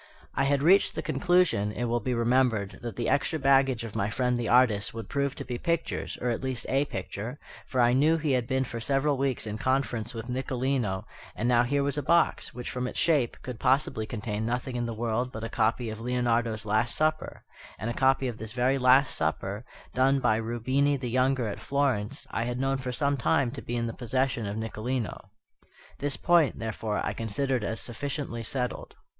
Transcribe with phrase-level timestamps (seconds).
[0.33, 4.09] I had reached the conclusion, it will be remembered, that the extra baggage of my
[4.09, 7.93] friend the artist would prove to be pictures, or at least a picture, for I
[7.93, 11.99] knew he had been for several weeks in conference with Nicolino; and now here was
[11.99, 15.49] a box, which, from its shape, could possibly contain nothing in the world but a
[15.49, 17.43] copy of Leonardo's Last Supper;
[17.77, 19.63] and a copy of this very Last Supper,
[19.93, 23.75] done by Rubini the younger at Florence, I had known for some time to be
[23.75, 25.29] in the possession of Nicolino.
[25.99, 28.95] This point, therefore, I considered as sufficiently settled.